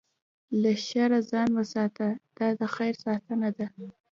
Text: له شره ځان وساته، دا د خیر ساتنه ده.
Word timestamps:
له 0.61 0.71
شره 0.87 1.19
ځان 1.31 1.49
وساته، 1.59 2.07
دا 2.37 2.47
د 2.59 2.61
خیر 2.75 2.93
ساتنه 3.05 3.49
ده. 3.57 3.67